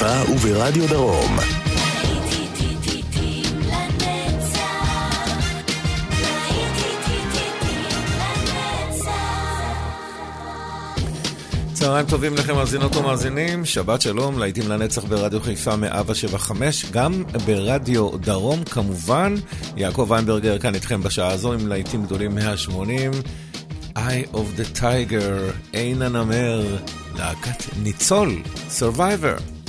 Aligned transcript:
ברדיו 0.00 0.26
חיפה 0.26 0.32
וברדיו 0.32 0.88
דרום. 0.88 1.38
צהריים 11.72 12.06
טובים 12.06 12.34
לכם 12.34 12.54
מאזינות 12.54 12.96
ומאזינים, 12.96 13.64
שבת 13.64 14.00
שלום, 14.00 14.38
להיטים 14.38 14.68
לנצח 14.68 15.04
ברדיו 15.04 15.40
חיפה 15.40 15.76
175, 15.76 16.86
גם 16.90 17.24
ברדיו 17.46 18.08
דרום 18.18 18.64
כמובן. 18.64 19.34
יעקב 19.76 20.06
ויינברגר 20.10 20.58
כאן 20.58 20.74
איתכם 20.74 21.02
בשעה 21.02 21.32
הזו 21.32 21.52
עם 21.52 21.68
להיטים 21.68 22.04
גדולים 22.04 22.34
180. 22.34 23.10
Eye 23.96 24.34
of 24.34 24.60
the 24.60 24.78
Tiger, 24.78 25.52
עין 25.72 26.02
הנמר, 26.02 26.76
להקת 27.16 27.64
ניצול, 27.82 28.42
Survivor. 28.78 29.59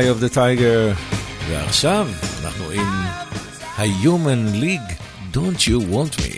Eye 0.00 0.08
of 0.08 0.20
the 0.20 0.34
Tiger. 0.34 0.94
ועכשיו 1.48 2.08
אנחנו 2.44 2.70
עם 2.70 2.86
ה-Human 3.76 4.62
League, 4.62 4.92
Don't 5.32 5.68
You 5.68 5.80
Want 5.92 6.20
Me. 6.20 6.29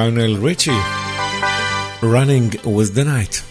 Lionel 0.00 0.38
Richie. 0.38 0.82
Running 2.00 2.54
with 2.64 2.94
the 2.94 3.04
Night. 3.04 3.49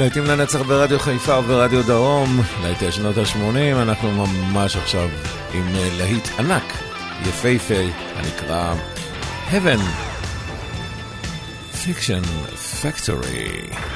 להיטים 0.00 0.24
לנצח 0.24 0.60
ברדיו 0.60 0.98
חיפה 0.98 1.38
וברדיו 1.38 1.86
דרום, 1.86 2.40
להיטי 2.62 2.92
שנות 2.92 3.18
ה-80, 3.18 3.82
אנחנו 3.82 4.26
ממש 4.26 4.76
עכשיו 4.76 5.08
עם 5.54 5.76
אה, 5.76 5.88
להיט 5.98 6.28
ענק, 6.38 6.72
יפהפה, 7.22 7.74
הנקרא 8.16 8.74
Heaven 9.50 9.80
Fiction 11.74 12.24
Factory. 12.82 13.89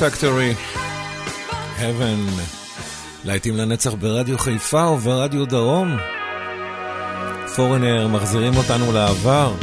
פקטורי, 0.00 0.54
Heaven, 1.78 2.40
להיטים 3.24 3.56
לנצח 3.56 3.92
ברדיו 3.94 4.38
חיפה 4.38 4.86
וברדיו 4.86 5.46
דרום. 5.46 5.96
פורנר 7.56 8.08
מחזירים 8.08 8.56
אותנו 8.56 8.92
לעבר. 8.92 9.54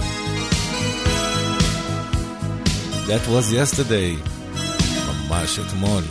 That 3.08 3.28
was 3.28 3.54
yesterday, 3.54 4.30
ממש 5.08 5.60
אתמול, 5.60 6.04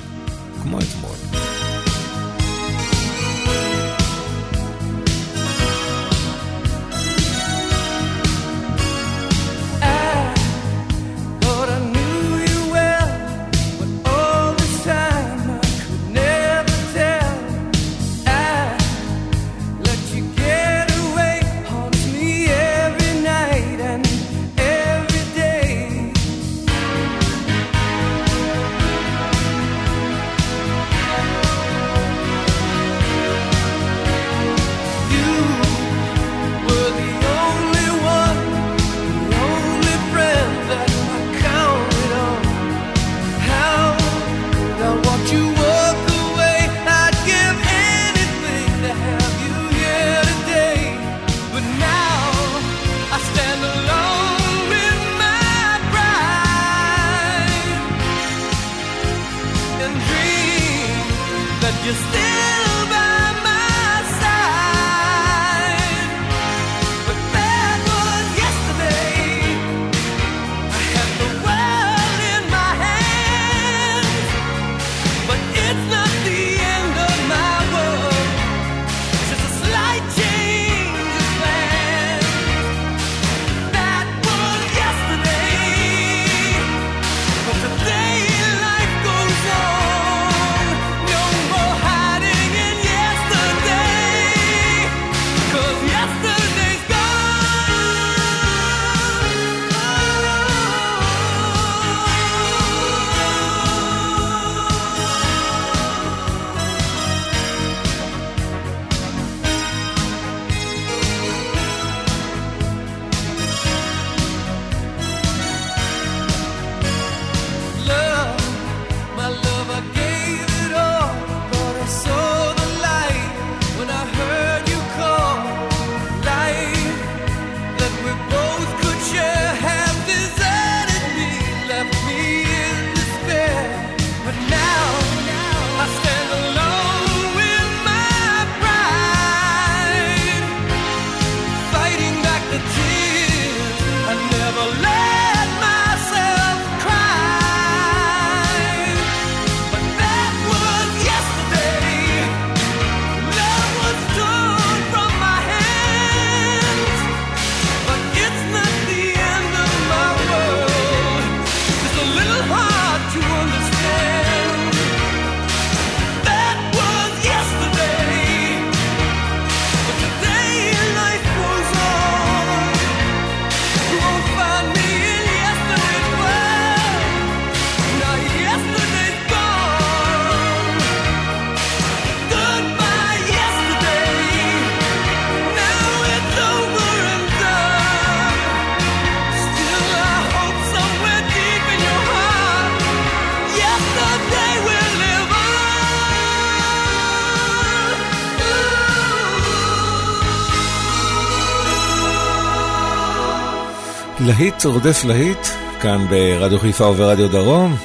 להיט 204.43 204.65
רודף 204.65 205.05
להיט, 205.05 205.47
כאן 205.81 206.07
ברדיו 206.11 206.59
חיפה 206.59 206.87
וברדיו 206.87 207.29
דרום. 207.29 207.77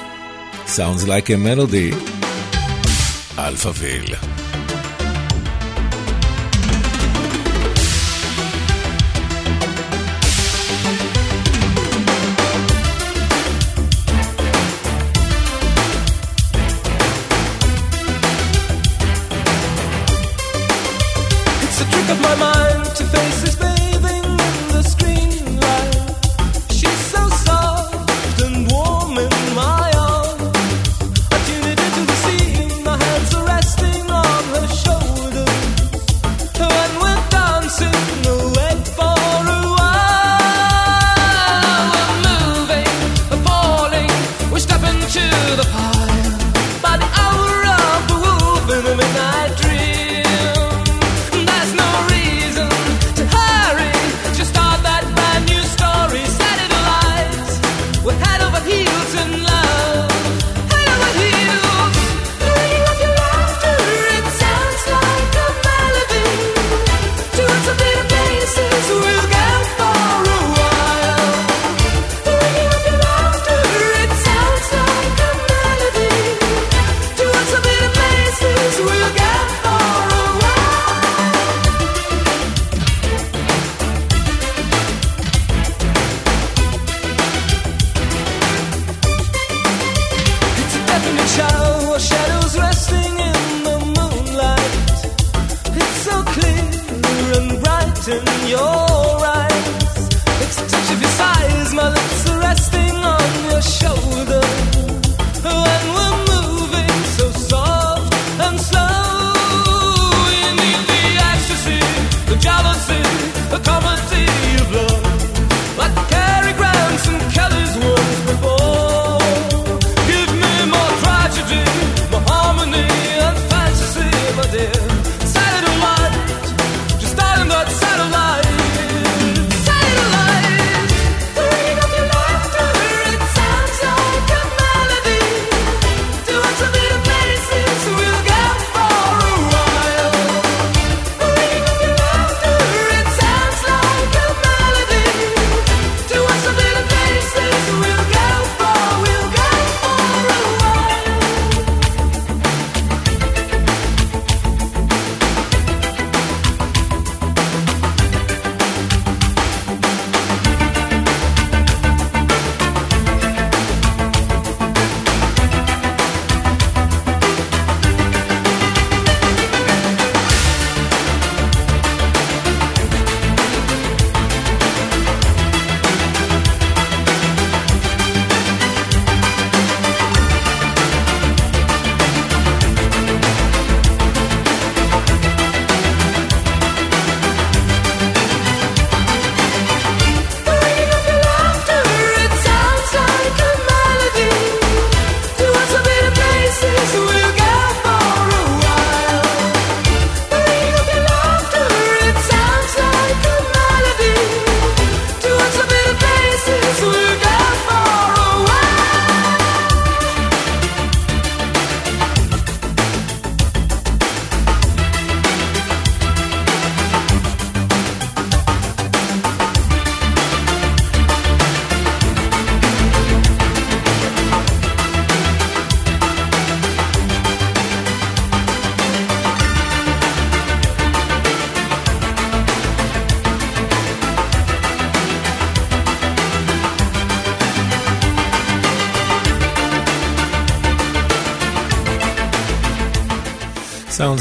Sounds 0.68 1.04
like 1.04 1.28
a 1.28 1.38
melody. 1.38 1.96
אלפאוויל. 3.40 4.37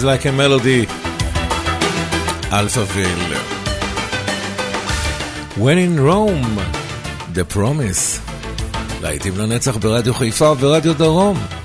Like 0.07 0.25
a 0.25 0.33
melody. 0.33 0.87
Alphaville. 2.59 3.37
When 5.63 5.79
in 5.79 5.99
Rome, 5.99 6.61
The 7.35 7.45
Promise. 7.45 8.21
להיטים 9.03 9.39
לנצח 9.39 9.77
ברדיו 9.77 10.15
חיפה 10.15 10.51
וברדיו 10.51 10.95
דרום. 10.95 11.56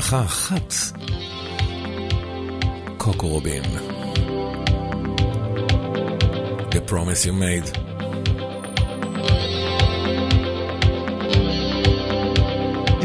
הבטחה 0.00 0.24
אחת, 0.24 0.74
קוקו 2.96 3.28
רובין. 3.28 3.62
The 6.70 6.80
promise 6.90 7.24
you 7.26 7.32
made. 7.44 7.68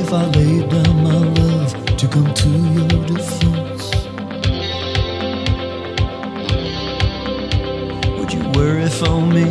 If 0.02 0.10
I 0.22 0.24
laid 0.38 0.66
down 0.76 0.96
my 1.10 1.22
love 1.40 1.72
to 2.00 2.06
come 2.14 2.32
to 2.44 2.52
your 2.78 3.02
defense, 3.12 3.86
would 8.18 8.32
you 8.36 8.44
worry 8.58 8.90
for 9.00 9.18
me 9.36 9.48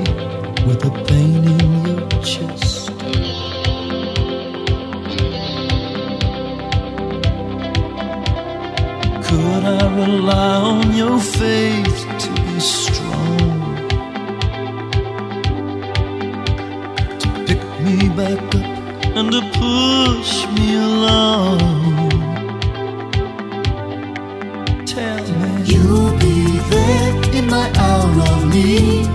Back 18.09 18.55
up 18.55 18.65
and 19.17 19.31
to 19.31 19.41
push 19.59 20.45
me 20.55 20.75
along. 20.75 21.59
Tell 24.85 25.25
me 25.39 25.51
you'll 25.63 26.17
be 26.19 26.59
there 26.71 27.35
in 27.37 27.45
my 27.49 27.67
hour 27.85 28.13
of 28.31 28.41
need. 28.53 29.07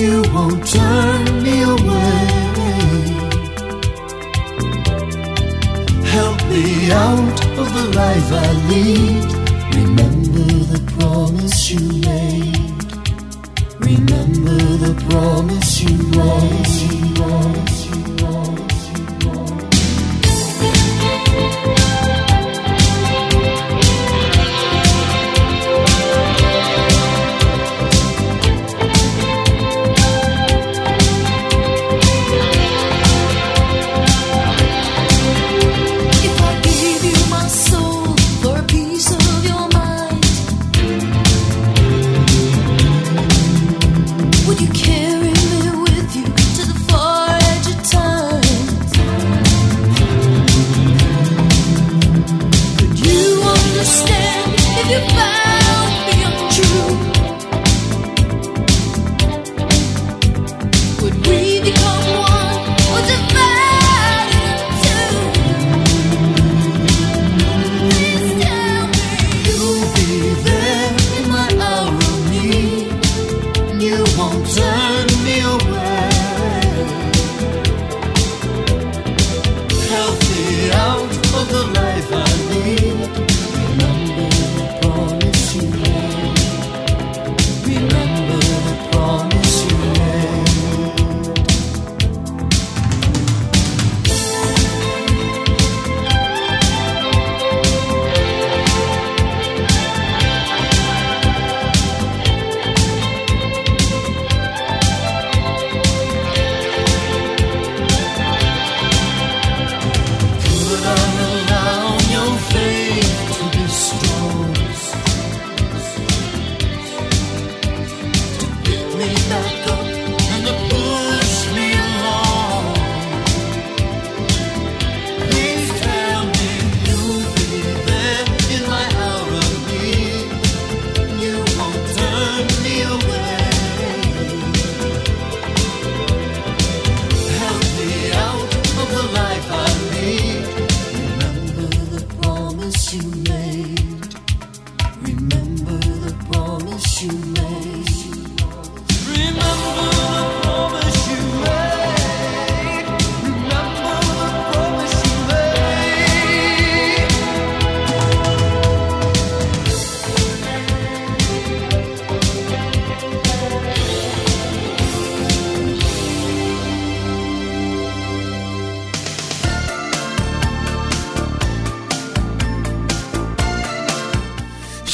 You 0.00 0.22
won't 0.34 0.66
turn 0.66 1.42
me 1.42 1.62
away. 1.62 2.20
Help 6.16 6.38
me 6.52 6.92
out 6.92 7.38
of 7.60 7.68
the 7.76 7.86
life 7.94 8.32
I 8.32 8.52
lead 8.70 9.38
Remember 9.80 10.48
the 10.72 10.82
promise 10.98 11.70
you 11.70 11.80
made. 12.00 12.58
Remember 13.80 14.58
the 14.84 14.94
promise 15.08 15.82
you 15.82 15.96
made. 16.16 17.67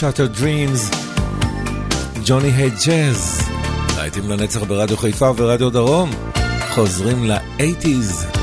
Shattered 0.04 0.38
Dreams, 0.38 0.96
ג'וני 2.26 2.50
היי 2.50 2.70
ג'אז, 2.86 3.40
להיטים 3.96 4.30
לנצח 4.30 4.62
ברדיו 4.62 4.96
חיפה 4.96 5.30
ורדיו 5.36 5.70
דרום, 5.70 6.10
חוזרים 6.74 7.24
ל-80's. 7.24 8.33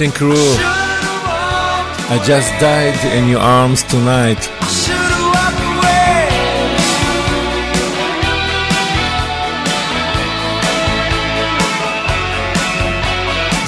Cutting 0.00 0.10
Crew. 0.10 0.32
I 2.08 2.18
just 2.24 2.50
died 2.60 2.98
in 3.16 3.28
your 3.28 3.40
arms 3.40 3.82
tonight. 3.82 4.48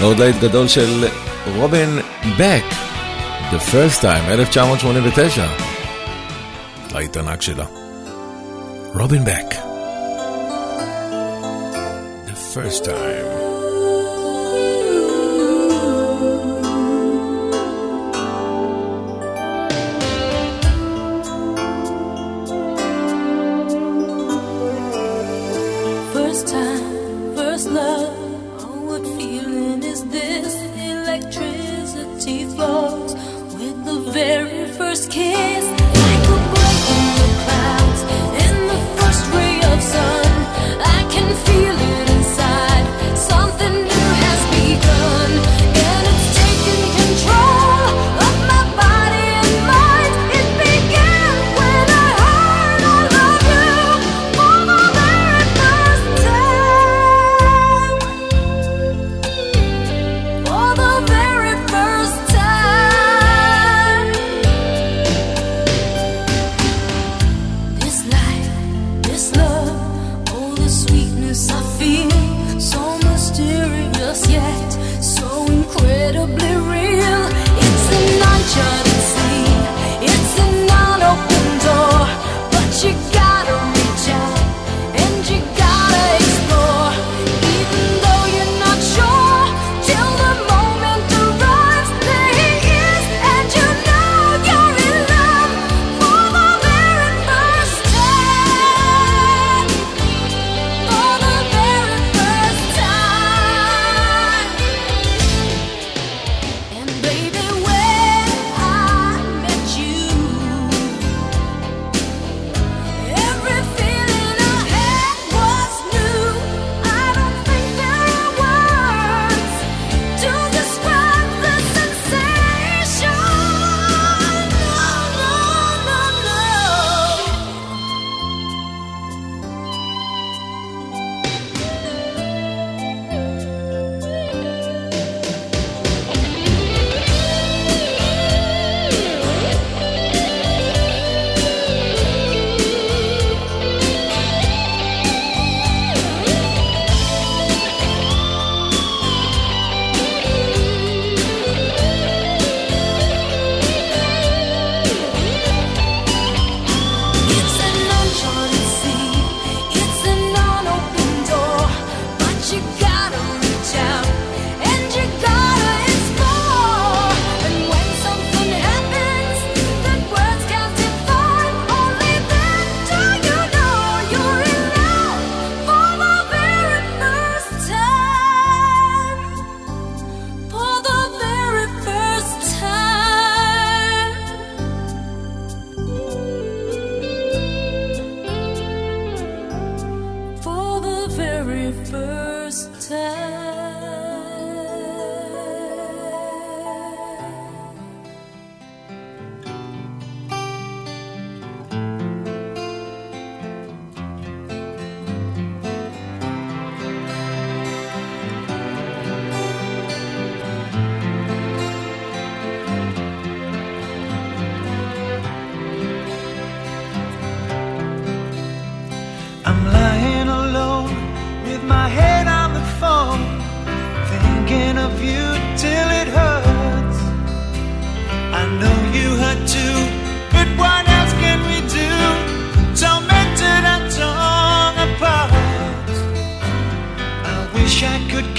עוד 0.03 0.19
להיט 0.19 0.37
גדול 0.37 0.69
של 0.69 1.09
רובין 1.57 2.01
בק, 2.39 2.65
The 3.51 3.73
First 3.73 4.03
Time, 4.03 4.31
1989. 4.31 5.47
להיט 6.93 7.17
ענק 7.17 7.43
שלה. 7.43 7.65
רובין 8.95 9.25
בק. 9.25 9.55
The 12.27 12.57
First 12.57 12.85
Time. 12.85 13.42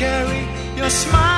carry 0.05 0.47
your 0.77 0.91
smile. 0.91 1.34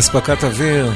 אספקת 0.00 0.44
אוויר. 0.44 0.92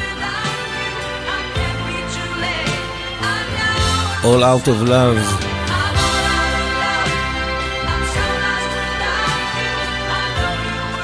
All 4.23 4.25
Out 4.25 4.67
of 4.67 4.89
Love. 4.89 5.45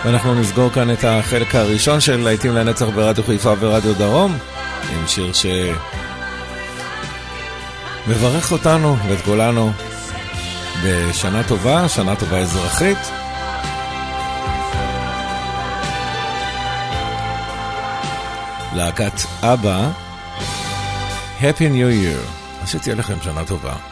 ואנחנו 0.05 0.35
נסגור 0.35 0.71
כאן 0.71 0.91
את 0.91 1.05
החלק 1.05 1.55
הראשון 1.55 2.01
של 2.01 2.21
להיטים 2.21 2.55
לנצח 2.55 2.87
ברדיו 2.95 3.25
חיפה 3.25 3.55
ורדיו 3.61 3.95
דרום, 3.95 4.39
עם 4.93 5.07
שיר 5.07 5.33
שמברך 8.07 8.53
אותנו 8.53 8.97
ואת 9.09 9.21
כולנו 9.21 9.73
בשנה 10.85 11.43
טובה, 11.43 11.89
שנה 11.89 12.17
טובה 12.17 12.39
אזרחית. 12.39 13.20
להקת 18.75 19.13
אבא, 19.43 19.91
Happy 21.41 21.69
New 21.71 21.91
Year. 22.05 22.31
אז 22.63 22.69
שתהיה 22.69 22.95
לכם 22.95 23.15
שנה 23.23 23.45
טובה. 23.45 23.90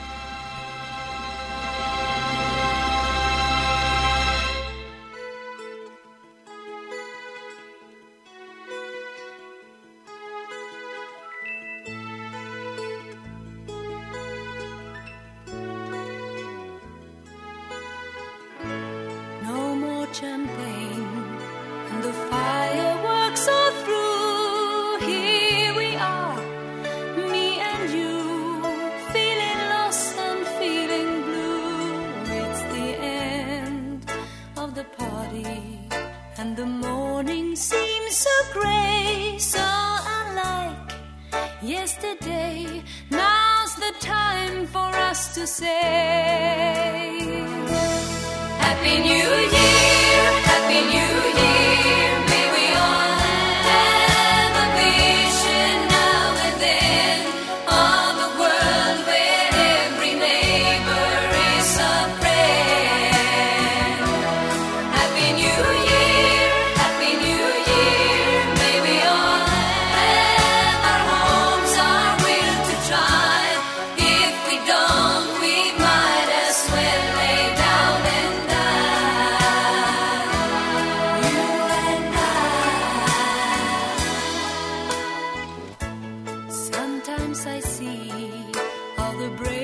Sometimes 87.28 87.46
I 87.46 87.60
see 87.60 88.52
all 88.96 89.12
the 89.18 89.28
brave. 89.36 89.57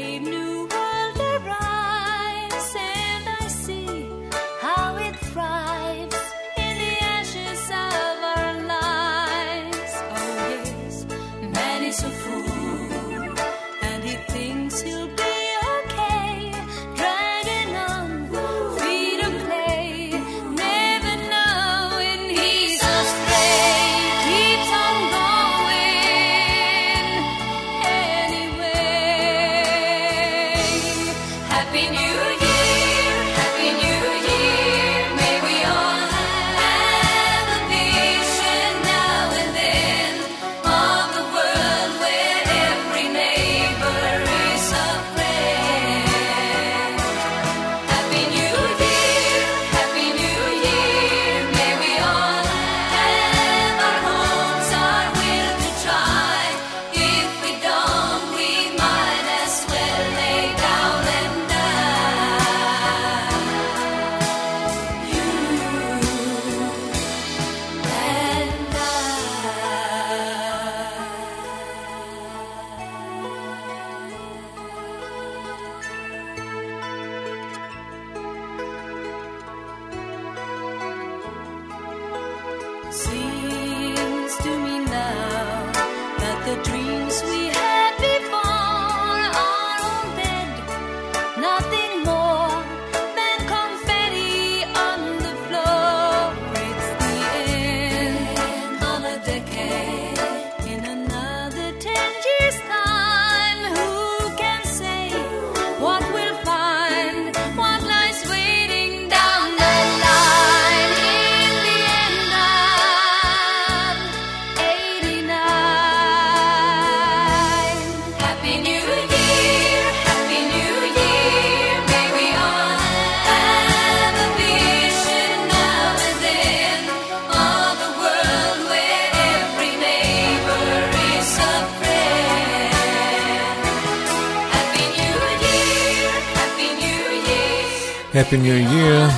Happy 138.15 138.37
New 138.45 138.71
Year, 138.73 139.11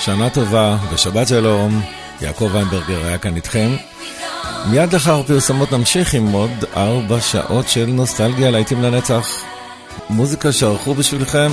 שנה 0.00 0.30
טובה 0.30 0.76
ושבת 0.92 1.28
שלום. 1.28 1.82
יעקב 2.20 2.50
ויינברגר 2.52 3.06
היה 3.06 3.18
כאן 3.18 3.36
איתכם. 3.36 3.76
מיד 4.66 4.92
לאחר 4.92 5.22
פרסמות 5.22 5.72
נמשיך 5.72 6.14
עם 6.14 6.32
עוד 6.32 6.50
ארבע 6.76 7.20
שעות 7.20 7.68
של 7.68 7.86
נוסטלגיה 7.86 8.50
להיטים 8.50 8.82
לנצח. 8.82 9.28
מוזיקה 10.10 10.52
שערכו 10.52 10.94
בשבילכם 10.94 11.50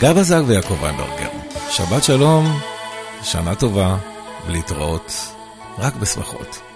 גב 0.00 0.18
הזג 0.18 0.42
ויעקב 0.46 0.82
ויינברגר. 0.82 1.28
שבת 1.70 2.04
שלום, 2.04 2.60
שנה 3.22 3.54
טובה, 3.54 3.96
ולהתראות 4.46 5.12
רק 5.78 5.96
בשמחות. 5.96 6.73